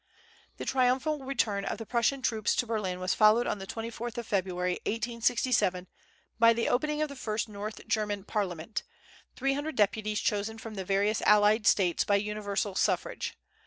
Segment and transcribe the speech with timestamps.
[0.57, 4.25] The triumphal return of the Prussian troops to Berlin was followed on the 24th of
[4.25, 5.87] February, 1867,
[6.39, 8.81] by the opening of the first North German parliament,
[9.35, 13.37] three hundred deputies chosen from the various allied States by universal suffrage.